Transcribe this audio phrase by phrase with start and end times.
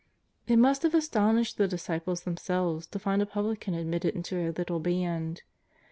[0.47, 4.51] It must have astonished the disciples them selves to find a publican admitted into their
[4.51, 5.43] little band.